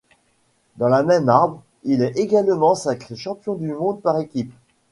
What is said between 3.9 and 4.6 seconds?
par équipes.